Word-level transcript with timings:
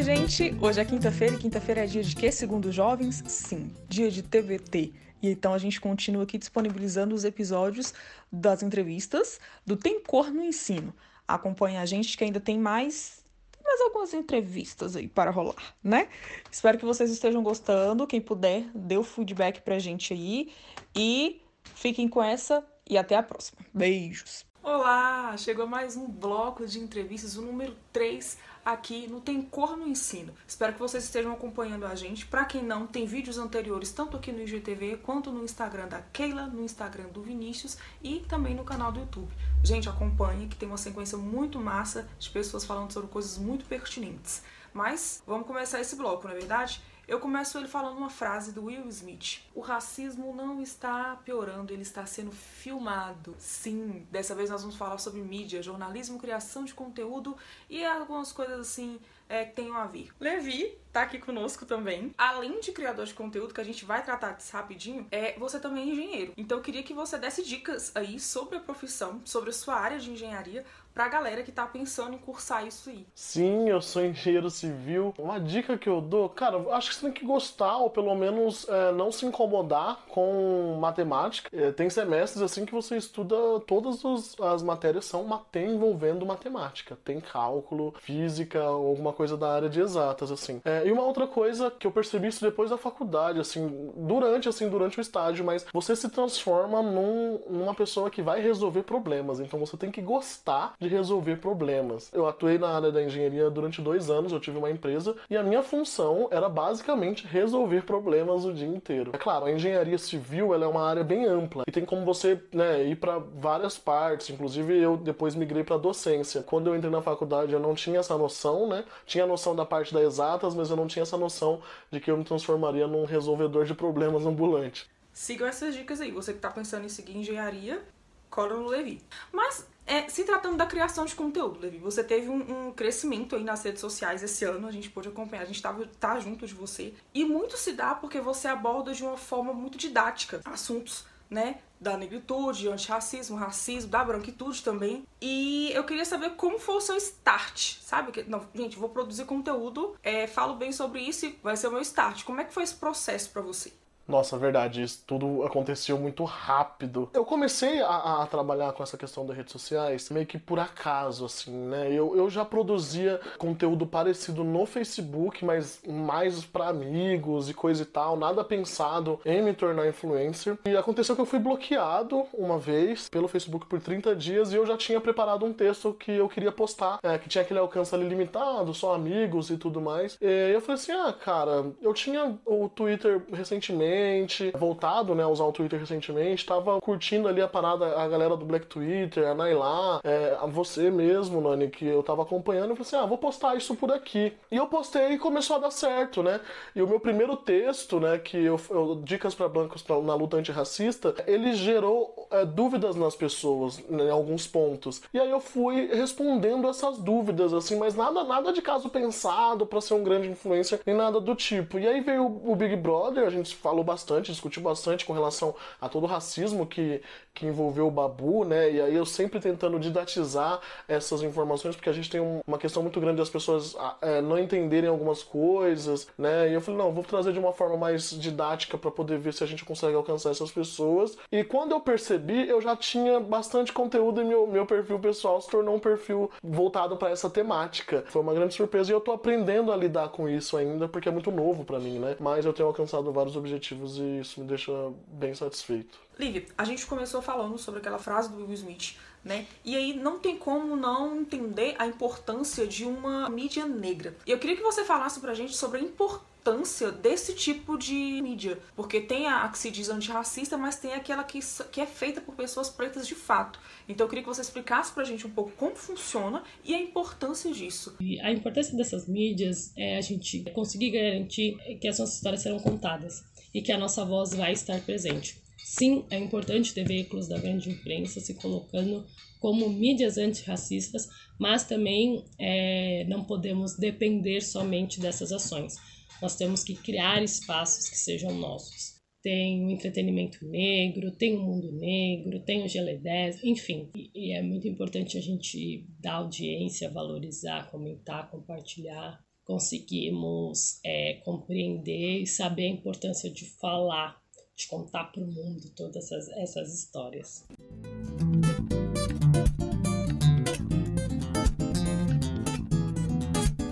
Oi, 0.00 0.04
gente! 0.04 0.56
Hoje 0.62 0.80
é 0.80 0.84
quinta-feira 0.86 1.34
e 1.34 1.38
quinta-feira 1.38 1.84
é 1.84 1.86
dia 1.86 2.02
de 2.02 2.16
quê, 2.16 2.32
segundo 2.32 2.70
os 2.70 2.74
jovens? 2.74 3.22
Sim, 3.26 3.70
dia 3.86 4.10
de 4.10 4.22
TVT. 4.22 4.94
E 5.20 5.28
então 5.28 5.52
a 5.52 5.58
gente 5.58 5.78
continua 5.78 6.22
aqui 6.22 6.38
disponibilizando 6.38 7.14
os 7.14 7.22
episódios 7.22 7.92
das 8.32 8.62
entrevistas 8.62 9.38
do 9.66 9.76
Tem 9.76 10.02
Cor 10.02 10.30
no 10.30 10.42
Ensino. 10.42 10.94
Acompanhe 11.28 11.76
a 11.76 11.84
gente 11.84 12.16
que 12.16 12.24
ainda 12.24 12.40
tem 12.40 12.58
mais 12.58 13.22
mais 13.62 13.78
algumas 13.82 14.14
entrevistas 14.14 14.96
aí 14.96 15.06
para 15.06 15.30
rolar, 15.30 15.74
né? 15.84 16.08
Espero 16.50 16.78
que 16.78 16.86
vocês 16.86 17.10
estejam 17.10 17.42
gostando. 17.42 18.06
Quem 18.06 18.22
puder, 18.22 18.70
dê 18.74 18.96
o 18.96 19.04
feedback 19.04 19.60
pra 19.60 19.78
gente 19.78 20.14
aí. 20.14 20.50
E 20.96 21.42
fiquem 21.74 22.08
com 22.08 22.22
essa 22.22 22.66
e 22.88 22.96
até 22.96 23.16
a 23.16 23.22
próxima. 23.22 23.58
Beijos! 23.74 24.46
Olá! 24.62 25.36
Chegou 25.36 25.66
mais 25.66 25.94
um 25.94 26.06
bloco 26.06 26.66
de 26.66 26.78
entrevistas, 26.78 27.36
o 27.36 27.42
número 27.42 27.76
3 27.92 28.38
aqui 28.64 29.06
no 29.08 29.20
Tem 29.20 29.40
Cor 29.42 29.76
no 29.76 29.86
Ensino. 29.86 30.32
Espero 30.46 30.72
que 30.72 30.78
vocês 30.78 31.04
estejam 31.04 31.32
acompanhando 31.32 31.86
a 31.86 31.94
gente. 31.94 32.26
Para 32.26 32.44
quem 32.44 32.62
não, 32.62 32.86
tem 32.86 33.06
vídeos 33.06 33.38
anteriores 33.38 33.92
tanto 33.92 34.16
aqui 34.16 34.32
no 34.32 34.40
IGTV 34.40 34.98
quanto 34.98 35.30
no 35.30 35.44
Instagram 35.44 35.88
da 35.88 36.00
Keila, 36.00 36.46
no 36.46 36.62
Instagram 36.62 37.08
do 37.08 37.22
Vinícius 37.22 37.78
e 38.02 38.20
também 38.20 38.54
no 38.54 38.64
canal 38.64 38.92
do 38.92 39.00
YouTube. 39.00 39.32
Gente, 39.62 39.88
acompanhe 39.88 40.46
que 40.46 40.56
tem 40.56 40.68
uma 40.68 40.78
sequência 40.78 41.18
muito 41.18 41.58
massa 41.58 42.08
de 42.18 42.30
pessoas 42.30 42.64
falando 42.64 42.92
sobre 42.92 43.08
coisas 43.08 43.38
muito 43.38 43.64
pertinentes. 43.64 44.42
Mas 44.72 45.22
vamos 45.26 45.46
começar 45.46 45.80
esse 45.80 45.96
bloco, 45.96 46.26
não 46.26 46.34
é 46.34 46.38
verdade? 46.38 46.80
Eu 47.10 47.18
começo 47.18 47.58
ele 47.58 47.66
falando 47.66 47.98
uma 47.98 48.08
frase 48.08 48.52
do 48.52 48.66
Will 48.66 48.86
Smith. 48.88 49.40
O 49.52 49.60
racismo 49.60 50.32
não 50.32 50.62
está 50.62 51.16
piorando, 51.24 51.72
ele 51.72 51.82
está 51.82 52.06
sendo 52.06 52.30
filmado. 52.30 53.34
Sim, 53.36 54.06
dessa 54.12 54.32
vez 54.32 54.48
nós 54.48 54.60
vamos 54.60 54.76
falar 54.76 54.96
sobre 54.98 55.20
mídia, 55.20 55.60
jornalismo, 55.60 56.20
criação 56.20 56.64
de 56.64 56.72
conteúdo 56.72 57.36
e 57.68 57.84
algumas 57.84 58.30
coisas 58.30 58.60
assim 58.60 59.00
é, 59.28 59.44
que 59.44 59.56
tenham 59.56 59.76
a 59.76 59.86
ver. 59.86 60.12
Levi 60.20 60.78
tá 60.92 61.02
aqui 61.02 61.18
conosco 61.18 61.64
também. 61.64 62.12
Além 62.16 62.60
de 62.60 62.72
criador 62.72 63.06
de 63.06 63.14
conteúdo, 63.14 63.54
que 63.54 63.60
a 63.60 63.64
gente 63.64 63.84
vai 63.84 64.02
tratar 64.02 64.32
disso 64.32 64.52
rapidinho, 64.52 65.06
é, 65.10 65.38
você 65.38 65.58
também 65.58 65.88
é 65.88 65.92
engenheiro. 65.92 66.32
Então 66.36 66.58
eu 66.58 66.62
queria 66.62 66.82
que 66.82 66.94
você 66.94 67.18
desse 67.18 67.42
dicas 67.42 67.92
aí 67.94 68.18
sobre 68.18 68.56
a 68.56 68.60
profissão, 68.60 69.20
sobre 69.24 69.50
a 69.50 69.52
sua 69.52 69.74
área 69.74 69.98
de 69.98 70.10
engenharia, 70.10 70.64
pra 70.94 71.08
galera 71.08 71.42
que 71.42 71.52
tá 71.52 71.66
pensando 71.66 72.14
em 72.14 72.18
cursar 72.18 72.66
isso 72.66 72.90
aí. 72.90 73.06
Sim, 73.14 73.68
eu 73.68 73.80
sou 73.80 74.04
engenheiro 74.04 74.50
civil. 74.50 75.14
Uma 75.18 75.38
dica 75.38 75.78
que 75.78 75.88
eu 75.88 76.00
dou, 76.00 76.28
cara, 76.28 76.58
acho 76.72 76.90
que 76.90 76.96
você 76.96 77.06
tem 77.06 77.12
que 77.12 77.24
gostar 77.24 77.76
ou 77.78 77.90
pelo 77.90 78.14
menos 78.14 78.68
é, 78.68 78.92
não 78.92 79.12
se 79.12 79.24
incomodar 79.24 80.04
com 80.08 80.76
matemática. 80.80 81.48
É, 81.52 81.70
tem 81.70 81.88
semestres 81.88 82.42
assim 82.42 82.66
que 82.66 82.72
você 82.72 82.96
estuda 82.96 83.36
todas 83.66 84.04
os, 84.04 84.38
as 84.40 84.62
matérias 84.62 85.04
são 85.04 85.30
tem 85.52 85.74
envolvendo 85.74 86.26
matemática, 86.26 86.98
tem 87.04 87.20
cálculo, 87.20 87.94
física, 88.00 88.60
alguma 88.62 89.12
coisa 89.12 89.36
da 89.36 89.52
área 89.52 89.68
de 89.68 89.80
exatas 89.80 90.30
assim. 90.30 90.60
É, 90.64 90.79
e 90.86 90.92
uma 90.92 91.04
outra 91.04 91.26
coisa 91.26 91.70
que 91.70 91.86
eu 91.86 91.90
percebi 91.90 92.28
isso 92.28 92.44
depois 92.44 92.70
da 92.70 92.78
faculdade, 92.78 93.40
assim, 93.40 93.90
durante 93.96 94.48
assim 94.48 94.68
durante 94.68 94.98
o 94.98 95.00
estágio, 95.00 95.44
mas 95.44 95.66
você 95.72 95.94
se 95.94 96.08
transforma 96.08 96.82
num, 96.82 97.40
numa 97.48 97.74
pessoa 97.74 98.10
que 98.10 98.22
vai 98.22 98.40
resolver 98.40 98.82
problemas. 98.82 99.40
Então 99.40 99.58
você 99.58 99.76
tem 99.76 99.90
que 99.90 100.00
gostar 100.00 100.74
de 100.78 100.88
resolver 100.88 101.36
problemas. 101.36 102.10
Eu 102.12 102.26
atuei 102.26 102.58
na 102.58 102.68
área 102.68 102.92
da 102.92 103.02
engenharia 103.02 103.50
durante 103.50 103.80
dois 103.80 104.10
anos, 104.10 104.32
eu 104.32 104.40
tive 104.40 104.58
uma 104.58 104.70
empresa 104.70 105.14
e 105.28 105.36
a 105.36 105.42
minha 105.42 105.62
função 105.62 106.28
era 106.30 106.48
basicamente 106.48 107.26
resolver 107.26 107.82
problemas 107.82 108.44
o 108.44 108.52
dia 108.52 108.68
inteiro. 108.68 109.10
É 109.14 109.18
claro, 109.18 109.46
a 109.46 109.52
engenharia 109.52 109.98
civil 109.98 110.54
ela 110.54 110.64
é 110.64 110.68
uma 110.68 110.86
área 110.86 111.04
bem 111.04 111.24
ampla 111.26 111.64
e 111.66 111.72
tem 111.72 111.84
como 111.84 112.04
você 112.04 112.40
né, 112.52 112.84
ir 112.84 112.96
para 112.96 113.18
várias 113.18 113.78
partes. 113.78 114.30
Inclusive 114.30 114.78
eu 114.78 114.96
depois 114.96 115.34
migrei 115.34 115.64
para 115.64 115.76
docência. 115.76 116.42
Quando 116.42 116.68
eu 116.68 116.76
entrei 116.76 116.90
na 116.90 117.02
faculdade 117.02 117.52
eu 117.52 117.60
não 117.60 117.74
tinha 117.74 118.00
essa 118.00 118.16
noção, 118.16 118.68
né? 118.68 118.84
Tinha 119.06 119.24
a 119.24 119.26
noção 119.26 119.54
da 119.54 119.64
parte 119.64 119.92
das 119.92 120.02
exatas, 120.02 120.54
mas 120.54 120.69
eu 120.70 120.76
não 120.76 120.86
tinha 120.86 121.02
essa 121.02 121.16
noção 121.16 121.60
de 121.90 122.00
que 122.00 122.10
eu 122.10 122.16
me 122.16 122.24
transformaria 122.24 122.86
num 122.86 123.04
resolvedor 123.04 123.64
de 123.64 123.74
problemas 123.74 124.24
ambulante. 124.24 124.88
Sigam 125.12 125.46
essas 125.46 125.74
dicas 125.74 126.00
aí. 126.00 126.10
Você 126.12 126.32
que 126.32 126.38
está 126.38 126.50
pensando 126.50 126.84
em 126.84 126.88
seguir 126.88 127.16
engenharia, 127.16 127.82
cola 128.30 128.56
no 128.56 128.68
Levi. 128.68 129.02
Mas 129.32 129.66
é, 129.86 130.08
se 130.08 130.22
tratando 130.24 130.56
da 130.56 130.66
criação 130.66 131.04
de 131.04 131.14
conteúdo, 131.16 131.58
Levi, 131.58 131.78
você 131.78 132.04
teve 132.04 132.28
um, 132.28 132.68
um, 132.68 132.72
crescimento 132.72 133.34
aí 133.34 133.42
nas 133.42 133.64
redes 133.64 133.80
sociais 133.80 134.22
esse 134.22 134.44
ano, 134.44 134.68
a 134.68 134.70
gente 134.70 134.88
pôde 134.88 135.08
acompanhar, 135.08 135.42
a 135.42 135.46
gente 135.46 135.60
tava, 135.60 135.84
tá 135.98 136.20
junto 136.20 136.46
de 136.46 136.54
você. 136.54 136.94
E 137.12 137.24
muito 137.24 137.56
se 137.56 137.72
dá 137.72 137.94
porque 137.94 138.20
você 138.20 138.46
aborda 138.46 138.94
de 138.94 139.02
uma 139.02 139.16
forma 139.16 139.52
muito 139.52 139.76
didática 139.76 140.40
assuntos, 140.44 141.04
né? 141.30 141.60
Da 141.80 141.96
negritude, 141.96 142.68
antirracismo, 142.68 143.36
racismo, 143.36 143.90
da 143.90 144.04
branquitude 144.04 144.62
também. 144.62 145.06
E 145.20 145.70
eu 145.72 145.84
queria 145.84 146.04
saber 146.04 146.30
como 146.30 146.58
foi 146.58 146.74
o 146.76 146.80
seu 146.80 146.96
start, 146.96 147.78
sabe? 147.80 148.24
Não, 148.28 148.46
gente, 148.54 148.76
vou 148.76 148.88
produzir 148.88 149.24
conteúdo, 149.24 149.96
é, 150.02 150.26
falo 150.26 150.56
bem 150.56 150.72
sobre 150.72 151.00
isso 151.00 151.26
e 151.26 151.38
vai 151.42 151.56
ser 151.56 151.68
o 151.68 151.72
meu 151.72 151.80
start. 151.80 152.24
Como 152.24 152.40
é 152.40 152.44
que 152.44 152.52
foi 152.52 152.64
esse 152.64 152.74
processo 152.74 153.30
para 153.30 153.40
você? 153.40 153.72
Nossa, 154.10 154.36
verdade, 154.36 154.82
isso 154.82 155.04
tudo 155.06 155.44
aconteceu 155.44 155.96
muito 155.96 156.24
rápido. 156.24 157.08
Eu 157.14 157.24
comecei 157.24 157.80
a, 157.80 158.22
a, 158.22 158.26
trabalhar 158.26 158.72
com 158.72 158.82
essa 158.82 158.98
questão 158.98 159.24
das 159.24 159.36
redes 159.36 159.52
sociais 159.52 160.10
meio 160.10 160.26
que 160.26 160.36
por 160.36 160.58
acaso, 160.58 161.24
assim, 161.24 161.52
né? 161.52 161.92
Eu, 161.92 162.16
eu 162.16 162.28
já 162.28 162.44
produzia 162.44 163.20
conteúdo 163.38 163.86
parecido 163.86 164.42
no 164.42 164.66
Facebook, 164.66 165.44
mas 165.44 165.80
mais 165.86 166.44
para 166.44 166.68
amigos 166.68 167.48
e 167.48 167.54
coisa 167.54 167.84
e 167.84 167.86
tal, 167.86 168.16
nada 168.16 168.42
pensado 168.42 169.20
em 169.24 169.40
me 169.42 169.54
tornar 169.54 169.86
influencer. 169.86 170.58
E 170.64 170.76
aconteceu 170.76 171.14
que 171.14 171.20
eu 171.20 171.26
fui 171.26 171.38
bloqueado 171.38 172.24
uma 172.34 172.58
vez 172.58 173.08
pelo 173.08 173.28
Facebook 173.28 173.66
por 173.66 173.80
30 173.80 174.16
dias 174.16 174.52
e 174.52 174.56
eu 174.56 174.66
já 174.66 174.76
tinha 174.76 175.00
preparado 175.00 175.46
um 175.46 175.52
texto 175.52 175.94
que 175.94 176.10
eu 176.10 176.28
queria 176.28 176.50
postar, 176.50 176.98
é, 177.04 177.16
que 177.16 177.28
tinha 177.28 177.42
aquele 177.42 177.60
alcance 177.60 177.94
ali 177.94 178.08
limitado, 178.08 178.74
só 178.74 178.92
amigos 178.92 179.50
e 179.50 179.56
tudo 179.56 179.80
mais. 179.80 180.18
E 180.20 180.52
eu 180.52 180.60
falei 180.60 180.74
assim: 180.74 180.90
ah, 180.90 181.12
cara, 181.12 181.66
eu 181.80 181.94
tinha 181.94 182.36
o 182.44 182.68
Twitter 182.68 183.22
recentemente 183.32 183.99
recentemente, 184.00 184.50
voltado 184.56 185.14
né, 185.14 185.22
a 185.22 185.28
usar 185.28 185.44
o 185.44 185.52
Twitter 185.52 185.78
recentemente, 185.78 186.46
tava 186.46 186.80
curtindo 186.80 187.28
ali 187.28 187.40
a 187.40 187.48
parada, 187.48 187.98
a 187.98 188.08
galera 188.08 188.36
do 188.36 188.44
Black 188.44 188.66
Twitter, 188.66 189.28
a 189.28 189.34
Nailá, 189.34 190.00
é, 190.02 190.36
a 190.40 190.46
você 190.46 190.90
mesmo, 190.90 191.40
Nani, 191.40 191.68
que 191.68 191.86
eu 191.86 192.02
tava 192.02 192.22
acompanhando, 192.22 192.70
eu 192.70 192.76
falei 192.76 192.82
assim, 192.82 192.96
ah, 192.96 193.06
vou 193.06 193.18
postar 193.18 193.56
isso 193.56 193.74
por 193.74 193.92
aqui. 193.92 194.32
E 194.50 194.56
eu 194.56 194.66
postei 194.66 195.12
e 195.12 195.18
começou 195.18 195.56
a 195.56 195.58
dar 195.58 195.70
certo, 195.70 196.22
né? 196.22 196.40
E 196.74 196.82
o 196.82 196.86
meu 196.86 196.98
primeiro 196.98 197.36
texto, 197.36 198.00
né, 198.00 198.18
que 198.18 198.36
eu, 198.36 198.60
eu 198.70 199.00
Dicas 199.04 199.34
para 199.34 199.48
Blancos 199.48 199.84
na 200.04 200.14
luta 200.14 200.36
antirracista, 200.36 201.14
ele 201.26 201.52
gerou 201.54 202.28
é, 202.30 202.44
dúvidas 202.44 202.96
nas 202.96 203.14
pessoas, 203.14 203.78
né, 203.88 204.04
em 204.04 204.10
alguns 204.10 204.46
pontos. 204.46 205.02
E 205.12 205.18
aí 205.18 205.30
eu 205.30 205.40
fui 205.40 205.86
respondendo 205.92 206.68
essas 206.68 206.98
dúvidas, 206.98 207.52
assim, 207.52 207.76
mas 207.76 207.94
nada, 207.94 208.24
nada 208.24 208.52
de 208.52 208.62
caso 208.62 208.88
pensado 208.88 209.66
para 209.66 209.80
ser 209.80 209.94
um 209.94 210.04
grande 210.04 210.28
influencer, 210.28 210.80
nem 210.86 210.96
nada 210.96 211.20
do 211.20 211.34
tipo. 211.34 211.78
E 211.78 211.86
aí 211.86 212.00
veio 212.00 212.26
o 212.26 212.54
Big 212.56 212.76
Brother, 212.76 213.26
a 213.26 213.30
gente 213.30 213.54
falou 213.54 213.84
bastante, 213.90 214.30
discutiu 214.30 214.62
bastante 214.62 215.04
com 215.04 215.12
relação 215.12 215.54
a 215.80 215.88
todo 215.88 216.04
o 216.04 216.06
racismo 216.06 216.64
que, 216.64 217.02
que 217.34 217.46
envolveu 217.46 217.88
o 217.88 217.90
Babu, 217.90 218.44
né? 218.44 218.70
E 218.70 218.80
aí 218.80 218.94
eu 218.94 219.04
sempre 219.04 219.40
tentando 219.40 219.78
didatizar 219.80 220.60
essas 220.86 221.22
informações, 221.22 221.74
porque 221.74 221.90
a 221.90 221.92
gente 221.92 222.08
tem 222.08 222.20
uma 222.46 222.58
questão 222.58 222.82
muito 222.82 223.00
grande 223.00 223.18
das 223.18 223.28
pessoas 223.28 223.74
é, 224.00 224.20
não 224.20 224.38
entenderem 224.38 224.88
algumas 224.88 225.22
coisas, 225.22 226.06
né? 226.16 226.50
E 226.50 226.54
eu 226.54 226.60
falei, 226.60 226.78
não, 226.78 226.92
vou 226.92 227.02
trazer 227.02 227.32
de 227.32 227.38
uma 227.38 227.52
forma 227.52 227.76
mais 227.76 228.10
didática 228.10 228.78
para 228.78 228.90
poder 228.90 229.18
ver 229.18 229.34
se 229.34 229.42
a 229.42 229.46
gente 229.46 229.64
consegue 229.64 229.96
alcançar 229.96 230.30
essas 230.30 230.52
pessoas. 230.52 231.18
E 231.32 231.42
quando 231.42 231.72
eu 231.72 231.80
percebi, 231.80 232.48
eu 232.48 232.60
já 232.60 232.76
tinha 232.76 233.18
bastante 233.18 233.72
conteúdo 233.72 234.20
e 234.20 234.24
meu, 234.24 234.46
meu 234.46 234.66
perfil 234.66 234.98
pessoal 234.98 235.40
se 235.40 235.50
tornou 235.50 235.74
um 235.74 235.80
perfil 235.80 236.30
voltado 236.42 236.96
para 236.96 237.10
essa 237.10 237.28
temática. 237.28 238.04
Foi 238.08 238.22
uma 238.22 238.34
grande 238.34 238.54
surpresa 238.54 238.92
e 238.92 238.94
eu 238.94 239.00
tô 239.00 239.12
aprendendo 239.12 239.72
a 239.72 239.76
lidar 239.76 240.08
com 240.10 240.28
isso 240.28 240.56
ainda, 240.56 240.88
porque 240.88 241.08
é 241.08 241.12
muito 241.12 241.30
novo 241.30 241.64
para 241.64 241.80
mim, 241.80 241.98
né? 241.98 242.16
Mas 242.20 242.44
eu 242.44 242.52
tenho 242.52 242.68
alcançado 242.68 243.10
vários 243.12 243.36
objetivos 243.36 243.69
e 243.74 244.20
isso 244.20 244.40
me 244.40 244.46
deixa 244.46 244.72
bem 245.08 245.34
satisfeito. 245.34 245.98
Liv, 246.18 246.48
a 246.56 246.64
gente 246.64 246.86
começou 246.86 247.22
falando 247.22 247.56
sobre 247.58 247.80
aquela 247.80 247.98
frase 247.98 248.28
do 248.28 248.36
Will 248.36 248.52
Smith, 248.52 248.96
né? 249.24 249.46
E 249.64 249.74
aí 249.74 249.94
não 249.94 250.18
tem 250.18 250.36
como 250.36 250.76
não 250.76 251.20
entender 251.20 251.74
a 251.78 251.86
importância 251.86 252.66
de 252.66 252.84
uma 252.84 253.28
mídia 253.28 253.66
negra. 253.66 254.14
E 254.26 254.30
eu 254.30 254.38
queria 254.38 254.56
que 254.56 254.62
você 254.62 254.84
falasse 254.84 255.20
pra 255.20 255.34
gente 255.34 255.56
sobre 255.56 255.78
a 255.78 255.82
importância 255.82 256.90
desse 256.90 257.34
tipo 257.34 257.76
de 257.76 258.20
mídia. 258.22 258.58
Porque 258.74 259.00
tem 259.00 259.26
a, 259.26 259.44
a 259.44 259.48
que 259.48 259.58
se 259.58 259.70
diz 259.70 259.88
antirracista, 259.88 260.56
mas 260.56 260.76
tem 260.76 260.94
aquela 260.94 261.22
que, 261.22 261.40
que 261.70 261.80
é 261.80 261.86
feita 261.86 262.20
por 262.20 262.34
pessoas 262.34 262.70
pretas 262.70 263.06
de 263.06 263.14
fato. 263.14 263.58
Então 263.88 264.06
eu 264.06 264.08
queria 264.08 264.22
que 264.22 264.28
você 264.28 264.40
explicasse 264.40 264.92
pra 264.92 265.04
gente 265.04 265.26
um 265.26 265.30
pouco 265.30 265.52
como 265.52 265.76
funciona 265.76 266.42
e 266.64 266.74
a 266.74 266.80
importância 266.80 267.52
disso. 267.52 267.96
E 268.00 268.20
a 268.20 268.30
importância 268.30 268.76
dessas 268.76 269.06
mídias 269.06 269.72
é 269.76 269.98
a 269.98 270.00
gente 270.00 270.44
conseguir 270.52 270.90
garantir 270.90 271.56
que 271.78 271.88
as 271.88 271.98
nossas 271.98 272.16
histórias 272.16 272.42
serão 272.42 272.58
contadas 272.58 273.24
e 273.52 273.62
que 273.62 273.72
a 273.72 273.78
nossa 273.78 274.04
voz 274.04 274.34
vai 274.34 274.52
estar 274.52 274.80
presente. 274.82 275.40
Sim, 275.64 276.04
é 276.10 276.18
importante 276.18 276.74
ter 276.74 276.86
veículos 276.86 277.28
da 277.28 277.38
grande 277.38 277.70
imprensa 277.70 278.20
se 278.20 278.34
colocando 278.34 279.06
como 279.38 279.68
mídias 279.68 280.18
antirracistas, 280.18 281.08
mas 281.38 281.64
também 281.64 282.24
é, 282.38 283.04
não 283.04 283.24
podemos 283.24 283.76
depender 283.76 284.40
somente 284.40 285.00
dessas 285.00 285.32
ações. 285.32 285.76
Nós 286.20 286.36
temos 286.36 286.62
que 286.62 286.74
criar 286.74 287.22
espaços 287.22 287.88
que 287.88 287.96
sejam 287.96 288.34
nossos. 288.34 289.00
Tem 289.22 289.64
o 289.66 289.70
entretenimento 289.70 290.44
negro, 290.46 291.10
tem 291.10 291.36
o 291.36 291.42
mundo 291.42 291.72
negro, 291.72 292.40
tem 292.40 292.62
o 292.62 292.66
GL10, 292.66 293.40
enfim. 293.44 293.90
E, 293.94 294.10
e 294.14 294.32
é 294.32 294.42
muito 294.42 294.66
importante 294.66 295.16
a 295.18 295.20
gente 295.20 295.86
dar 295.98 296.14
audiência, 296.14 296.90
valorizar, 296.90 297.70
comentar, 297.70 298.30
compartilhar, 298.30 299.22
conseguimos 299.50 300.78
é, 300.84 301.14
compreender 301.24 302.22
e 302.22 302.26
saber 302.26 302.66
a 302.66 302.68
importância 302.68 303.28
de 303.28 303.44
falar, 303.44 304.22
de 304.54 304.68
contar 304.68 305.06
para 305.06 305.20
o 305.20 305.26
mundo 305.26 305.68
todas 305.74 305.96
essas, 306.04 306.28
essas 306.28 306.72
histórias. 306.72 307.44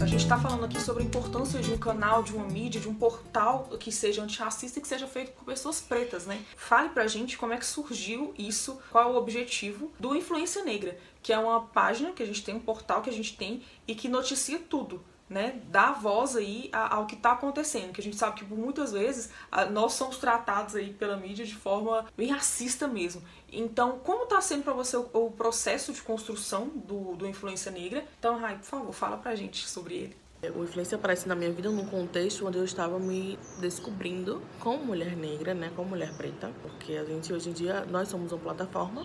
A 0.01 0.07
gente 0.07 0.23
está 0.23 0.37
falando 0.37 0.65
aqui 0.65 0.81
sobre 0.81 1.05
a 1.05 1.07
importância 1.07 1.61
de 1.61 1.71
um 1.71 1.79
canal, 1.79 2.25
de 2.25 2.35
uma 2.35 2.49
mídia, 2.49 2.81
de 2.81 2.89
um 2.89 2.95
portal 2.95 3.69
que 3.79 3.93
seja 3.93 4.21
antirracista 4.21 4.81
e 4.81 4.83
que 4.83 4.89
seja 4.89 5.07
feito 5.07 5.31
por 5.31 5.45
pessoas 5.45 5.81
pretas, 5.81 6.27
né? 6.27 6.45
Fale 6.57 6.89
pra 6.89 7.07
gente 7.07 7.39
como 7.39 7.53
é 7.53 7.57
que 7.57 7.65
surgiu 7.65 8.35
isso, 8.37 8.81
qual 8.91 9.11
é 9.11 9.13
o 9.13 9.17
objetivo 9.17 9.93
do 10.01 10.17
Influência 10.17 10.65
Negra, 10.65 10.99
que 11.23 11.33
é 11.33 11.39
uma 11.39 11.69
página 11.69 12.11
que 12.11 12.23
a 12.25 12.27
gente 12.27 12.43
tem, 12.43 12.57
um 12.57 12.61
portal 12.61 13.01
que 13.01 13.11
a 13.11 13.13
gente 13.13 13.37
tem 13.37 13.63
e 13.87 13.95
que 13.95 14.09
noticia 14.09 14.59
tudo 14.59 15.05
né, 15.29 15.61
dar 15.67 15.93
voz 15.93 16.37
aí 16.37 16.71
ao 16.73 17.07
que 17.07 17.15
está 17.15 17.33
acontecendo, 17.33 17.93
que 17.93 18.01
a 18.01 18.05
gente 18.05 18.17
sabe 18.17 18.37
que 18.37 18.45
muitas 18.45 18.93
vezes 18.93 19.31
nós 19.71 19.93
somos 19.93 20.17
tratados 20.19 20.75
aí 20.75 20.93
pela 20.93 21.17
mídia 21.17 21.45
de 21.45 21.55
forma 21.55 22.07
bem 22.17 22.31
racista 22.31 22.89
mesmo. 22.89 23.23
Então, 23.51 23.99
como 24.01 24.25
está 24.25 24.41
sendo 24.41 24.63
para 24.63 24.73
você 24.73 24.97
o, 24.97 25.09
o, 25.13 25.31
processo 25.31 25.93
de 25.93 26.03
construção 26.03 26.69
do, 26.69 27.17
do 27.17 27.27
Influência 27.27 27.71
Negra? 27.71 28.05
Então, 28.19 28.39
Rai, 28.39 28.57
por 28.57 28.65
favor, 28.65 28.93
fala 28.93 29.17
pra 29.17 29.35
gente 29.35 29.67
sobre 29.67 29.95
ele. 29.95 30.17
O 30.55 30.63
Influência 30.63 30.97
aparece 30.97 31.27
na 31.27 31.35
minha 31.35 31.51
vida 31.51 31.69
num 31.69 31.87
contexto 31.87 32.47
onde 32.47 32.59
eu 32.59 32.65
estava 32.65 32.99
me 32.99 33.37
descobrindo 33.59 34.41
como 34.61 34.85
mulher 34.85 35.17
negra, 35.17 35.53
né, 35.53 35.73
como 35.75 35.91
mulher 35.91 36.17
preta, 36.17 36.53
porque 36.63 36.93
a 36.93 37.05
gente 37.05 37.33
hoje 37.33 37.51
em 37.51 37.53
dia 37.53 37.85
nós 37.87 38.09
somos 38.09 38.31
uma 38.31 38.39
plataforma 38.39 39.05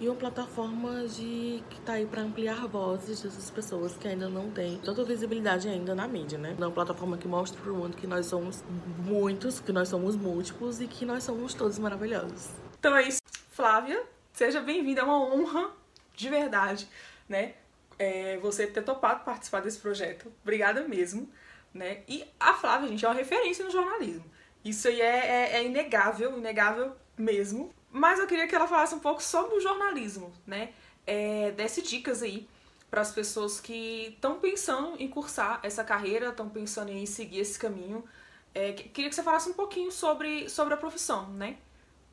e 0.00 0.08
uma 0.08 0.16
plataforma 0.16 1.06
de 1.06 1.62
que 1.70 1.78
está 1.78 1.94
aí 1.94 2.06
para 2.06 2.22
ampliar 2.22 2.66
vozes 2.66 3.22
dessas 3.22 3.50
pessoas 3.50 3.96
que 3.96 4.08
ainda 4.08 4.28
não 4.28 4.50
têm 4.50 4.78
tanta 4.78 5.04
visibilidade 5.04 5.68
ainda 5.68 5.94
na 5.94 6.08
mídia, 6.08 6.38
né? 6.38 6.56
É 6.58 6.64
uma 6.64 6.70
plataforma 6.70 7.16
que 7.16 7.28
mostra 7.28 7.60
para 7.60 7.72
o 7.72 7.76
mundo 7.76 7.96
que 7.96 8.06
nós 8.06 8.26
somos 8.26 8.64
muitos, 8.98 9.60
que 9.60 9.72
nós 9.72 9.88
somos 9.88 10.16
múltiplos 10.16 10.80
e 10.80 10.86
que 10.86 11.04
nós 11.04 11.24
somos 11.24 11.54
todos 11.54 11.78
maravilhosos. 11.78 12.50
Então 12.78 12.96
é 12.96 13.02
isso, 13.06 13.20
Flávia, 13.50 14.02
seja 14.32 14.60
bem-vinda, 14.60 15.00
é 15.00 15.04
uma 15.04 15.18
honra 15.18 15.70
de 16.16 16.28
verdade, 16.28 16.88
né? 17.28 17.54
É, 17.98 18.38
você 18.38 18.66
ter 18.66 18.82
topado 18.82 19.24
participar 19.24 19.60
desse 19.60 19.78
projeto. 19.78 20.32
Obrigada 20.42 20.86
mesmo, 20.86 21.30
né? 21.72 22.02
E 22.08 22.24
a 22.38 22.54
Flávia, 22.54 22.88
gente, 22.88 23.04
é 23.04 23.08
uma 23.08 23.14
referência 23.14 23.64
no 23.64 23.70
jornalismo. 23.70 24.24
Isso 24.64 24.88
aí 24.88 25.00
é, 25.00 25.26
é, 25.26 25.56
é 25.56 25.64
inegável, 25.64 26.36
inegável 26.38 26.96
mesmo. 27.16 27.72
Mas 27.96 28.18
eu 28.18 28.26
queria 28.26 28.48
que 28.48 28.54
ela 28.56 28.66
falasse 28.66 28.92
um 28.92 28.98
pouco 28.98 29.22
sobre 29.22 29.54
o 29.54 29.60
jornalismo, 29.60 30.32
né? 30.44 30.72
É, 31.06 31.52
desse 31.52 31.80
dicas 31.80 32.24
aí 32.24 32.48
para 32.90 33.00
as 33.00 33.12
pessoas 33.12 33.60
que 33.60 34.08
estão 34.14 34.40
pensando 34.40 34.96
em 34.98 35.06
cursar 35.06 35.60
essa 35.62 35.84
carreira, 35.84 36.30
estão 36.30 36.48
pensando 36.48 36.90
em 36.90 37.06
seguir 37.06 37.38
esse 37.38 37.56
caminho. 37.56 38.04
É, 38.52 38.72
queria 38.72 39.08
que 39.08 39.14
você 39.14 39.22
falasse 39.22 39.48
um 39.48 39.52
pouquinho 39.52 39.92
sobre, 39.92 40.48
sobre 40.48 40.74
a 40.74 40.76
profissão, 40.76 41.28
né? 41.34 41.56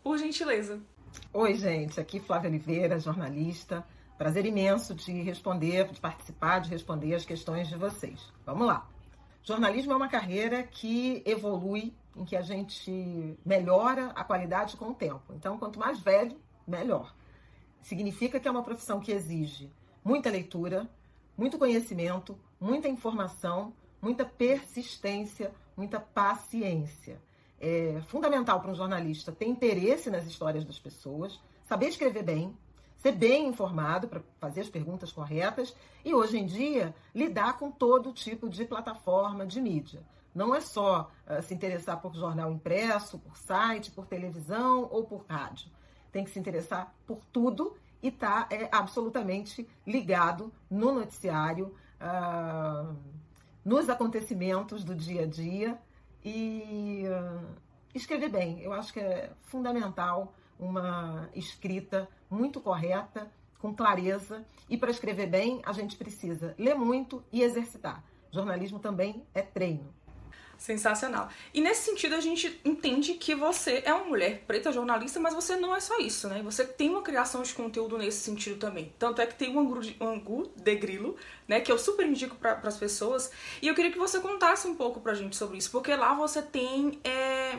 Por 0.04 0.20
gentileza. 0.20 0.80
Oi, 1.34 1.56
gente. 1.56 2.00
Aqui 2.00 2.20
Flávia 2.20 2.52
Oliveira, 2.52 3.00
jornalista. 3.00 3.84
Prazer 4.20 4.46
imenso 4.46 4.94
de 4.94 5.12
responder, 5.24 5.92
de 5.92 6.00
participar, 6.00 6.60
de 6.60 6.70
responder 6.70 7.16
as 7.16 7.26
questões 7.26 7.68
de 7.68 7.76
vocês. 7.76 8.22
Vamos 8.46 8.68
lá. 8.68 8.88
Jornalismo 9.44 9.94
é 9.94 9.96
uma 9.96 10.08
carreira 10.08 10.64
que 10.64 11.24
evolui 11.26 11.94
em 12.16 12.24
que 12.24 12.36
a 12.36 12.42
gente 12.42 13.38
melhora 13.46 14.08
a 14.16 14.24
qualidade 14.24 14.78
com 14.78 14.90
o 14.90 14.94
tempo. 14.94 15.34
Então, 15.34 15.58
quanto 15.58 15.80
mais 15.80 16.00
velho, 16.00 16.40
melhor. 16.68 17.16
Significa 17.82 18.40
que 18.40 18.48
é 18.48 18.52
uma 18.52 18.64
profissão 18.64 19.00
que 19.00 19.12
exige 19.12 19.72
muita 20.04 20.30
leitura, 20.30 20.90
muito 21.38 21.58
conhecimento, 21.58 22.38
muita 22.60 22.88
informação, 22.88 23.74
muita 24.02 24.26
persistência, 24.26 25.52
muita 25.76 26.00
paciência. 26.00 27.22
É 27.60 28.02
fundamental 28.08 28.60
para 28.60 28.72
um 28.72 28.76
jornalista 28.76 29.32
ter 29.32 29.46
interesse 29.46 30.10
nas 30.10 30.26
histórias 30.26 30.66
das 30.66 30.80
pessoas, 30.80 31.40
saber 31.64 31.88
escrever 31.88 32.24
bem, 32.24 32.56
ser 33.02 33.14
bem 33.14 33.48
informado 33.48 34.08
para 34.08 34.22
fazer 34.40 34.62
as 34.62 34.70
perguntas 34.70 35.12
corretas 35.12 35.76
e, 36.06 36.14
hoje 36.14 36.38
em 36.38 36.46
dia, 36.46 36.94
lidar 37.16 37.58
com 37.58 37.72
todo 37.72 38.14
tipo 38.14 38.48
de 38.48 38.64
plataforma 38.64 39.46
de 39.46 39.60
mídia. 39.60 40.04
Não 40.36 40.54
é 40.54 40.62
só 40.62 41.12
uh, 41.28 41.42
se 41.42 41.54
interessar 41.54 42.00
por 42.00 42.14
jornal 42.14 42.52
impresso, 42.52 43.18
por 43.18 43.36
site, 43.36 43.90
por 43.90 44.06
televisão 44.06 44.88
ou 44.92 45.04
por 45.04 45.26
rádio. 45.28 45.68
Tem 46.12 46.24
que 46.24 46.30
se 46.30 46.40
interessar 46.40 46.94
por 47.08 47.26
tudo 47.32 47.76
e 48.04 48.12
tá, 48.12 48.48
é, 48.52 48.70
absolutamente 48.72 49.68
ligado 49.86 50.54
no 50.70 50.92
noticiário, 50.92 51.76
uh, 52.00 52.96
nos 53.66 53.90
acontecimentos 53.90 54.84
do 54.84 54.94
dia 54.94 55.24
a 55.24 55.26
dia 55.26 55.78
e 56.24 57.04
uh, 57.08 57.56
escrever 57.96 58.30
bem. 58.30 58.62
Eu 58.62 58.74
acho 58.74 58.94
que 58.94 59.00
é 59.00 59.32
fundamental 59.42 60.36
uma 60.60 61.28
escrita 61.34 62.08
muito 62.32 62.62
correta, 62.62 63.30
com 63.60 63.76
clareza. 63.76 64.44
E 64.70 64.78
para 64.78 64.90
escrever 64.90 65.28
bem, 65.28 65.62
a 65.66 65.74
gente 65.74 65.96
precisa 65.96 66.56
ler 66.58 66.74
muito 66.74 67.24
e 67.32 67.44
exercitar. 67.44 68.04
Jornalismo 68.32 68.80
também 68.80 69.24
é 69.36 69.42
treino. 69.42 69.94
Sensacional. 70.58 71.28
E 71.52 71.60
nesse 71.60 71.82
sentido, 71.82 72.14
a 72.14 72.22
gente 72.22 72.62
entende 72.64 73.16
que 73.16 73.34
você 73.34 73.82
é 73.84 73.92
uma 73.92 74.06
mulher 74.06 74.44
preta 74.46 74.72
jornalista, 74.72 75.20
mas 75.20 75.34
você 75.34 75.56
não 75.56 75.76
é 75.76 75.80
só 75.80 75.98
isso, 75.98 76.28
né? 76.28 76.40
Você 76.44 76.64
tem 76.64 76.88
uma 76.88 77.02
criação 77.02 77.42
de 77.42 77.52
conteúdo 77.52 77.98
nesse 77.98 78.20
sentido 78.20 78.60
também. 78.60 78.94
Tanto 79.00 79.22
é 79.22 79.26
que 79.26 79.34
tem 79.34 79.56
o 79.56 79.60
Angu 79.60 80.52
de, 80.56 80.76
Grilo, 80.76 81.16
né? 81.48 81.62
Que 81.62 81.72
eu 81.72 81.80
super 81.80 82.06
indico 82.06 82.36
para 82.36 82.60
as 82.64 82.78
pessoas. 82.78 83.32
E 83.60 83.68
eu 83.68 83.74
queria 83.74 83.92
que 83.92 83.98
você 83.98 84.20
contasse 84.20 84.68
um 84.68 84.76
pouco 84.76 85.02
pra 85.02 85.16
gente 85.16 85.36
sobre 85.36 85.58
isso, 85.58 85.72
porque 85.72 85.96
lá 85.96 86.14
você 86.14 86.44
tem. 86.44 87.00
É 87.04 87.58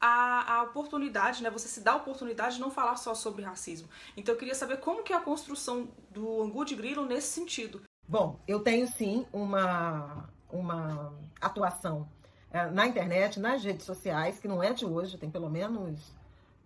a, 0.00 0.54
a, 0.54 0.62
oportunidade, 0.62 1.42
né? 1.42 1.50
Você 1.50 1.68
se 1.68 1.80
dá 1.80 1.92
a 1.92 1.96
oportunidade 1.96 2.54
de 2.54 2.60
não 2.60 2.70
falar 2.70 2.96
só 2.96 3.14
sobre 3.14 3.42
racismo. 3.42 3.88
Então 4.16 4.34
eu 4.34 4.38
queria 4.38 4.54
saber 4.54 4.78
como 4.78 5.02
que 5.02 5.12
é 5.12 5.16
a 5.16 5.20
construção 5.20 5.88
do 6.10 6.42
Angu 6.42 6.64
de 6.64 6.74
Grilo 6.74 7.04
nesse 7.04 7.28
sentido. 7.28 7.82
Bom, 8.08 8.40
eu 8.48 8.60
tenho 8.60 8.88
sim 8.88 9.26
uma, 9.32 10.28
uma 10.50 11.12
atuação 11.40 12.08
é, 12.50 12.66
na 12.66 12.86
internet, 12.86 13.38
nas 13.38 13.62
redes 13.62 13.84
sociais, 13.84 14.40
que 14.40 14.48
não 14.48 14.62
é 14.62 14.72
de 14.72 14.84
hoje, 14.84 15.16
tem 15.16 15.30
pelo 15.30 15.48
menos. 15.48 16.00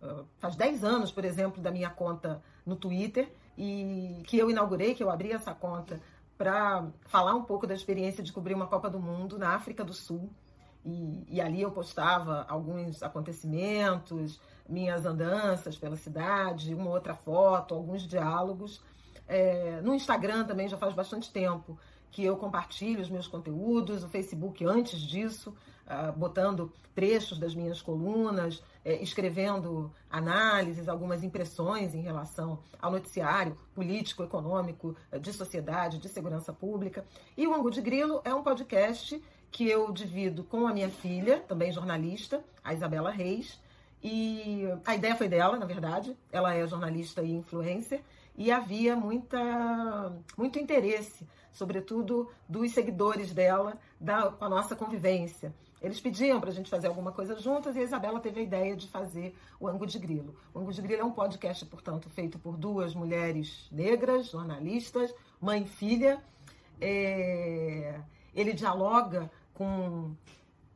Uh, 0.03 0.25
faz 0.39 0.57
10 0.57 0.85
anos, 0.85 1.11
por 1.11 1.25
exemplo, 1.25 1.63
da 1.63 1.71
minha 1.71 1.91
conta 1.91 2.43
no 2.65 2.77
Twitter, 2.77 3.31
e 3.57 4.23
que 4.27 4.39
eu 4.39 4.51
inaugurei, 4.51 4.95
que 4.95 5.03
eu 5.03 5.11
abri 5.11 5.33
essa 5.33 5.55
conta 5.55 6.01
para 6.37 6.87
falar 7.07 7.35
um 7.35 7.43
pouco 7.43 7.67
da 7.67 7.75
experiência 7.75 8.23
de 8.23 8.33
cobrir 8.33 8.55
uma 8.55 8.67
Copa 8.67 8.91
do 8.91 8.99
Mundo 8.99 9.39
na 9.39 9.55
África 9.55 9.85
do 9.85 9.93
Sul. 9.93 10.31
E, 10.85 11.27
e, 11.31 11.41
ali 11.41 11.63
eu 11.63 11.71
postava 11.71 12.45
alguns 12.49 13.03
acontecimentos, 13.03 14.39
minhas 14.69 15.07
andanças 15.07 15.79
pela 15.79 15.97
cidade, 15.97 16.75
uma 16.75 16.91
outra 16.91 17.15
foto, 17.15 17.75
alguns 17.75 18.07
diálogos. 18.07 18.83
É, 19.27 19.81
no 19.83 19.95
Instagram 19.95 20.45
também 20.45 20.69
já 20.69 20.77
faz 20.77 20.93
bastante 20.93 21.31
tempo 21.33 21.79
que 22.15 22.23
eu 22.25 22.37
compartilho 22.37 23.01
os 23.01 23.11
meus 23.11 23.27
conteúdos, 23.27 24.05
o 24.05 24.09
Facebook 24.09 24.65
antes 24.65 25.01
disso, 25.01 25.53
uh, 25.85 26.13
botando 26.17 26.73
trechos 26.95 27.41
das 27.41 27.57
minhas 27.57 27.83
colunas, 27.83 28.63
eh, 28.85 29.03
escrevendo 29.03 29.93
análises, 30.09 30.89
algumas 30.89 31.25
impressões 31.25 31.93
em 31.93 32.03
relação 32.03 32.61
ao 32.81 32.93
noticiário 32.93 33.59
político, 33.75 34.23
econômico, 34.23 34.95
de 35.21 35.33
sociedade, 35.33 35.99
de 35.99 36.09
segurança 36.09 36.53
pública. 36.53 37.05
E 37.37 37.49
o 37.49 37.53
Angu 37.53 37.69
de 37.69 37.81
Grilo 37.81 38.21
é 38.25 38.33
um 38.33 38.45
podcast 38.45 39.21
que 39.55 39.71
eu 39.71 39.93
divido 39.93 40.43
com 40.43 40.67
a 40.67 40.73
minha 40.73 40.91
filha, 40.91 41.39
também 41.39 41.71
jornalista, 41.71 42.43
a 42.63 42.75
Isabela 42.75 43.13
Reis. 43.13 43.61
E 44.03 44.65
a 44.85 44.97
ideia 44.97 45.15
foi 45.15 45.29
dela, 45.29 45.57
na 45.57 45.65
verdade. 45.65 46.17
Ela 46.33 46.55
é 46.55 46.67
jornalista 46.67 47.23
e 47.23 47.31
influencer 47.31 48.03
e 48.37 48.51
havia 48.51 48.97
muita, 48.97 50.13
muito 50.37 50.59
interesse, 50.59 51.25
sobretudo 51.53 52.29
dos 52.49 52.73
seguidores 52.73 53.33
dela, 53.33 53.79
da, 54.01 54.33
com 54.33 54.45
a 54.45 54.49
nossa 54.49 54.75
convivência. 54.75 55.55
Eles 55.81 56.01
pediam 56.01 56.41
para 56.41 56.51
a 56.51 56.53
gente 56.53 56.69
fazer 56.69 56.89
alguma 56.89 57.13
coisa 57.13 57.39
juntas 57.39 57.77
e 57.77 57.79
a 57.79 57.83
Isabela 57.83 58.19
teve 58.19 58.41
a 58.41 58.43
ideia 58.43 58.75
de 58.75 58.89
fazer 58.89 59.37
o 59.61 59.69
Ango 59.69 59.87
de 59.87 60.01
Grilo. 60.01 60.35
O 60.53 60.59
Ango 60.59 60.73
de 60.73 60.83
Grilo 60.83 61.03
é 61.03 61.05
um 61.05 61.13
podcast, 61.13 61.65
portanto, 61.67 62.11
feito 62.11 62.41
por 62.41 62.57
duas 62.57 62.93
mulheres 62.93 63.69
negras, 63.71 64.31
jornalistas, 64.31 65.15
mãe 65.41 65.63
e 65.63 65.69
filha. 65.69 66.21
É... 66.81 68.01
Ele 68.35 68.53
dialoga 68.53 69.31
com 69.55 70.15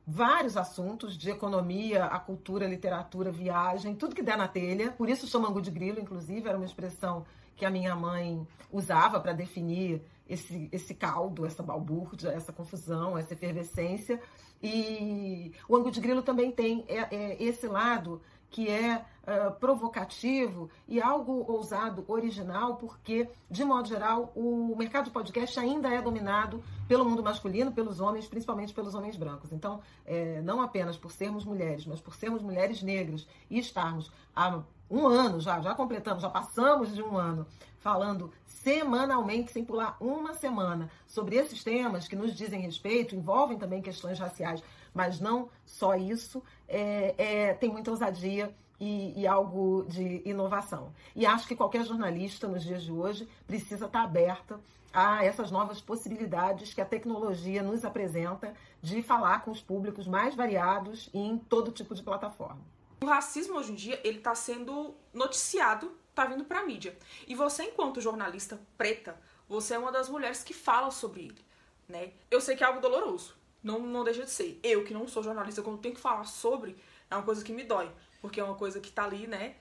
vários 0.07 0.57
assuntos, 0.57 1.19
de 1.19 1.29
economia, 1.31 2.07
a 2.07 2.19
cultura, 2.19 2.65
a 2.65 2.69
literatura, 2.69 3.31
viagem, 3.31 3.95
tudo 3.95 4.15
que 4.15 4.23
der 4.23 4.39
na 4.39 4.49
telha. 4.49 4.91
Por 4.93 5.11
isso 5.11 5.27
chama 5.27 5.49
Angu 5.49 5.61
de 5.61 5.71
Grilo, 5.71 6.01
inclusive, 6.01 6.49
era 6.49 6.57
uma 6.57 6.65
expressão 6.65 7.27
que 7.55 7.67
a 7.67 7.71
minha 7.71 7.95
mãe 7.95 8.47
usava 8.73 9.21
para 9.21 9.33
definir 9.33 10.03
esse, 10.29 10.69
esse 10.71 10.95
caldo, 10.95 11.47
essa 11.47 11.63
balbúrdia, 11.63 12.31
essa 12.31 12.53
confusão, 12.53 13.17
essa 13.17 13.33
efervescência. 13.33 14.21
E 14.63 15.53
o 15.69 15.77
ângulo 15.77 15.93
de 15.93 16.01
grilo 16.01 16.23
também 16.23 16.51
tem 16.51 16.85
é, 16.89 17.15
é 17.15 17.43
esse 17.43 17.67
lado 17.67 18.21
que 18.51 18.69
é 18.69 18.97
uh, 18.97 19.53
provocativo 19.59 20.71
e 20.87 21.01
algo 21.01 21.45
ousado, 21.53 22.05
original, 22.09 22.77
porque, 22.77 23.29
de 23.51 23.65
modo 23.65 23.87
geral, 23.87 24.33
o 24.35 24.75
mercado 24.77 25.05
de 25.05 25.11
podcast 25.11 25.59
ainda 25.61 25.89
é 25.89 26.01
dominado 26.01 26.63
pelo 26.87 27.05
mundo 27.05 27.23
masculino, 27.23 27.73
pelos 27.73 28.01
homens, 28.01 28.27
principalmente 28.27 28.73
pelos 28.73 28.95
homens 28.95 29.17
brancos. 29.17 29.53
Então, 29.53 29.81
é, 30.07 30.41
não 30.41 30.63
apenas 30.63 30.97
por 30.97 31.13
sermos 31.13 31.45
mulheres, 31.45 31.85
mas 31.85 32.01
por 32.01 32.15
sermos 32.15 32.43
mulheres 32.43 32.83
negras 32.83 33.27
e 33.51 33.59
estarmos 33.59 34.11
há 34.35 34.63
um 34.91 35.07
ano 35.07 35.39
já, 35.39 35.61
já 35.61 35.75
completamos, 35.75 36.23
já 36.23 36.31
passamos 36.31 36.95
de 36.95 37.03
um 37.03 37.17
ano 37.17 37.47
falando 37.79 38.33
semanalmente, 38.45 39.53
sem 39.53 39.65
pular 39.65 39.97
uma 40.01 40.35
semana, 40.35 40.91
sobre 41.07 41.37
esses 41.37 41.63
temas 41.63 42.09
que 42.09 42.17
nos 42.17 42.35
dizem 42.35 42.61
respeito, 42.61 43.15
envolvem 43.15 43.59
também 43.59 43.81
questões 43.81 44.19
raciais, 44.19 44.63
mas 44.93 45.21
não 45.21 45.49
só 45.65 45.95
isso, 45.95 46.43
é, 46.67 47.15
é, 47.17 47.55
tem 47.55 47.71
muita 47.71 47.91
ousadia 47.91 48.55
e, 48.81 49.21
e, 49.21 49.27
algo 49.27 49.85
de 49.89 50.23
inovação. 50.25 50.93
E 51.15 51.27
acho 51.27 51.49
que 51.49 51.57
qualquer 51.57 51.85
jornalista 51.85 52.47
nos 52.47 52.63
dias 52.63 52.83
de 52.83 52.93
hoje 52.93 53.29
precisa 53.47 53.87
estar 53.87 54.03
aberta 54.03 54.61
a 54.93 55.25
essas 55.25 55.51
novas 55.51 55.81
possibilidades 55.81 56.73
que 56.73 56.81
a 56.81 56.85
tecnologia 56.85 57.63
nos 57.63 57.85
apresenta 57.85 58.55
de 58.83 59.03
falar 59.03 59.43
com 59.43 59.51
os 59.51 59.61
públicos 59.61 60.07
mais 60.07 60.35
variados 60.35 61.11
em 61.13 61.37
todo 61.39 61.73
tipo 61.73 61.95
de 61.95 62.03
plataforma. 62.03 62.61
O 63.01 63.07
racismo 63.07 63.57
hoje 63.57 63.73
em 63.73 63.75
dia 63.75 64.01
ele 64.03 64.19
está 64.19 64.35
sendo 64.35 64.95
noticiado, 65.13 65.93
está 66.19 66.25
vindo 66.25 66.45
para 66.45 66.61
a 66.61 66.67
mídia. 66.67 66.97
E 67.27 67.35
você, 67.35 67.63
enquanto 67.63 68.01
jornalista 68.01 68.61
preta, 68.77 69.17
você 69.49 69.75
é 69.75 69.79
uma 69.79 69.93
das 69.93 70.09
mulheres 70.09 70.43
que 70.43 70.53
fala 70.53 70.91
sobre 70.91 71.23
ele, 71.23 71.45
né? 71.89 72.13
Eu 72.31 72.41
sei 72.41 72.57
que 72.57 72.65
é 72.65 72.67
algo 72.67 72.81
doloroso, 72.81 73.37
não, 73.63 73.79
não 73.79 74.03
deixa 74.03 74.25
de 74.25 74.31
ser. 74.31 74.59
Eu, 74.63 74.85
que 74.85 74.93
não 74.93 75.07
sou 75.07 75.23
jornalista, 75.23 75.63
quando 75.63 75.79
tenho 75.79 75.95
que 75.95 76.01
falar 76.01 76.25
sobre, 76.25 76.77
é 77.09 77.15
uma 77.15 77.23
coisa 77.23 77.45
que 77.45 77.53
me 77.53 77.63
dói. 77.63 77.91
Porque 78.21 78.41
é 78.41 78.45
uma 78.45 78.57
coisa 78.57 78.81
que 78.81 78.91
tá 78.91 79.05
ali, 79.05 79.29
né? 79.29 79.55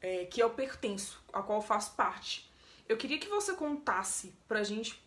É, 0.00 0.24
que 0.24 0.42
eu 0.42 0.48
pertenço, 0.50 1.22
a 1.32 1.42
qual 1.42 1.58
eu 1.58 1.62
faço 1.62 1.94
parte. 1.94 2.50
Eu 2.88 2.96
queria 2.96 3.18
que 3.18 3.28
você 3.28 3.54
contasse 3.54 4.32
pra 4.48 4.62
gente, 4.62 5.02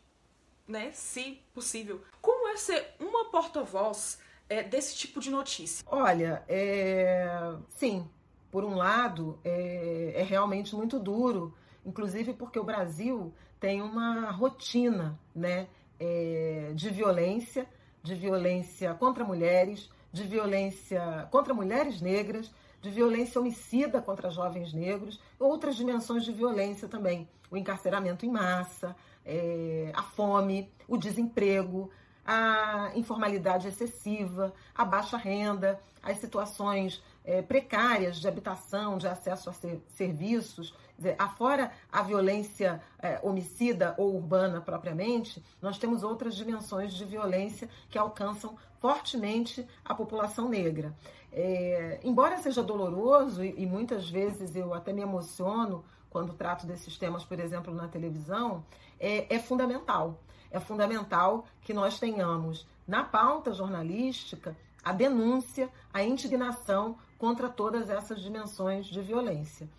né, 0.67 0.91
se 0.91 1.41
possível, 1.53 2.03
como 2.21 2.47
é 2.49 2.57
ser 2.57 2.93
uma 2.99 3.25
porta-voz 3.25 4.19
é, 4.47 4.61
desse 4.61 4.95
tipo 4.95 5.19
de 5.19 5.31
notícia. 5.31 5.83
Olha, 5.87 6.43
é... 6.47 7.27
sim, 7.69 8.07
por 8.51 8.63
um 8.63 8.75
lado, 8.75 9.39
é, 9.43 10.13
é 10.15 10.23
realmente 10.23 10.75
muito 10.75 10.99
duro, 10.99 11.53
inclusive 11.85 12.33
porque 12.33 12.59
o 12.59 12.63
Brasil 12.63 13.33
tem 13.59 13.81
uma 13.81 14.31
rotina, 14.31 15.19
né, 15.35 15.67
é, 15.99 16.71
de 16.73 16.89
violência 16.89 17.67
de 18.03 18.15
violência 18.15 18.93
contra 18.93 19.23
mulheres, 19.23 19.89
de 20.11 20.23
violência 20.23 21.27
contra 21.31 21.53
mulheres 21.53 22.01
negras, 22.01 22.51
de 22.81 22.89
violência 22.89 23.39
homicida 23.39 24.01
contra 24.01 24.29
jovens 24.29 24.73
negros, 24.73 25.19
outras 25.37 25.75
dimensões 25.75 26.23
de 26.23 26.31
violência 26.31 26.87
também. 26.87 27.27
O 27.51 27.57
encarceramento 27.57 28.25
em 28.25 28.31
massa, 28.31 28.95
é, 29.25 29.91
a 29.93 30.03
fome, 30.03 30.71
o 30.87 30.97
desemprego, 30.97 31.91
a 32.25 32.91
informalidade 32.95 33.67
excessiva, 33.67 34.53
a 34.73 34.85
baixa 34.85 35.17
renda, 35.17 35.79
as 36.01 36.17
situações 36.17 37.03
é, 37.23 37.41
precárias 37.41 38.17
de 38.17 38.27
habitação, 38.27 38.97
de 38.97 39.07
acesso 39.07 39.49
a 39.49 39.53
ser, 39.53 39.81
serviços, 39.89 40.73
dizer, 40.97 41.15
afora 41.17 41.71
a 41.91 42.01
violência 42.01 42.81
é, 42.99 43.19
homicida 43.23 43.95
ou 43.97 44.15
urbana 44.15 44.61
propriamente, 44.61 45.43
nós 45.61 45.77
temos 45.77 46.03
outras 46.03 46.35
dimensões 46.35 46.93
de 46.93 47.05
violência 47.05 47.69
que 47.89 47.97
alcançam 47.97 48.57
fortemente 48.79 49.67
a 49.83 49.93
população 49.93 50.49
negra. 50.49 50.93
É, 51.31 51.99
embora 52.03 52.37
seja 52.37 52.63
doloroso, 52.63 53.43
e, 53.43 53.53
e 53.61 53.65
muitas 53.65 54.09
vezes 54.09 54.55
eu 54.55 54.73
até 54.73 54.91
me 54.91 55.01
emociono 55.01 55.83
quando 56.09 56.33
trato 56.33 56.65
desses 56.65 56.97
temas, 56.97 57.23
por 57.23 57.39
exemplo, 57.39 57.73
na 57.73 57.87
televisão, 57.87 58.65
é, 58.99 59.33
é 59.33 59.39
fundamental. 59.39 60.19
É 60.51 60.59
fundamental 60.59 61.45
que 61.61 61.73
nós 61.73 61.99
tenhamos 61.99 62.67
na 62.87 63.03
pauta 63.03 63.53
jornalística 63.53 64.57
a 64.83 64.91
denúncia, 64.91 65.69
a 65.93 66.03
indignação 66.03 66.97
contra 67.19 67.47
todas 67.47 67.89
essas 67.91 68.19
dimensões 68.19 68.87
de 68.87 68.99
violência 69.01 69.69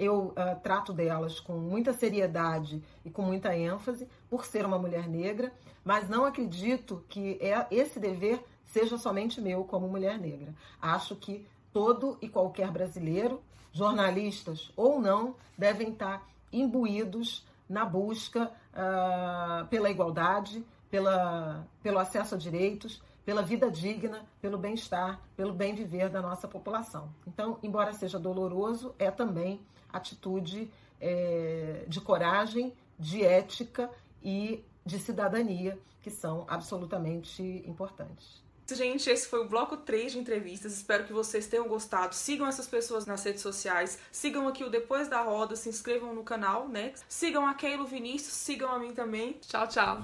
eu 0.00 0.28
uh, 0.28 0.58
trato 0.62 0.94
delas 0.94 1.38
com 1.38 1.58
muita 1.58 1.92
seriedade 1.92 2.82
e 3.04 3.10
com 3.10 3.20
muita 3.20 3.54
ênfase, 3.54 4.08
por 4.30 4.46
ser 4.46 4.64
uma 4.64 4.78
mulher 4.78 5.06
negra, 5.06 5.52
mas 5.84 6.08
não 6.08 6.24
acredito 6.24 7.04
que 7.06 7.38
é, 7.38 7.66
esse 7.70 8.00
dever 8.00 8.42
seja 8.64 8.96
somente 8.96 9.42
meu 9.42 9.62
como 9.62 9.86
mulher 9.86 10.18
negra. 10.18 10.54
Acho 10.80 11.14
que 11.14 11.46
todo 11.70 12.16
e 12.22 12.30
qualquer 12.30 12.70
brasileiro, 12.70 13.42
jornalistas 13.72 14.72
ou 14.74 14.98
não, 14.98 15.34
devem 15.58 15.90
estar 15.90 16.26
imbuídos 16.50 17.44
na 17.68 17.84
busca 17.84 18.50
uh, 18.72 19.66
pela 19.66 19.90
igualdade, 19.90 20.64
pela, 20.90 21.66
pelo 21.82 21.98
acesso 21.98 22.36
a 22.36 22.38
direitos, 22.38 23.02
pela 23.24 23.42
vida 23.42 23.70
digna, 23.70 24.26
pelo 24.40 24.58
bem-estar, 24.58 25.20
pelo 25.36 25.52
bem 25.52 25.74
viver 25.74 26.08
da 26.08 26.20
nossa 26.20 26.48
população. 26.48 27.12
Então, 27.26 27.58
embora 27.62 27.92
seja 27.92 28.18
doloroso, 28.18 28.94
é 28.98 29.10
também 29.10 29.60
atitude 29.92 30.70
é, 31.00 31.84
de 31.86 32.00
coragem, 32.00 32.74
de 32.98 33.24
ética 33.24 33.90
e 34.22 34.64
de 34.84 34.98
cidadania, 34.98 35.78
que 36.02 36.10
são 36.10 36.44
absolutamente 36.48 37.42
importantes. 37.66 38.42
Gente, 38.74 39.10
esse 39.10 39.26
foi 39.26 39.40
o 39.40 39.48
bloco 39.48 39.76
3 39.76 40.12
de 40.12 40.18
entrevistas. 40.18 40.72
Espero 40.72 41.04
que 41.04 41.12
vocês 41.12 41.46
tenham 41.46 41.66
gostado. 41.66 42.14
Sigam 42.14 42.46
essas 42.46 42.68
pessoas 42.68 43.04
nas 43.04 43.22
redes 43.24 43.42
sociais. 43.42 43.98
Sigam 44.12 44.46
aqui 44.46 44.62
o 44.64 44.70
Depois 44.70 45.08
da 45.08 45.22
Roda. 45.22 45.56
Se 45.56 45.68
inscrevam 45.68 46.14
no 46.14 46.22
canal, 46.22 46.68
né? 46.68 46.92
Sigam 47.08 47.46
a 47.46 47.54
Keilo 47.54 47.84
Vinícius. 47.84 48.34
Sigam 48.34 48.70
a 48.70 48.78
mim 48.78 48.92
também. 48.92 49.32
Tchau, 49.40 49.66
tchau. 49.66 49.98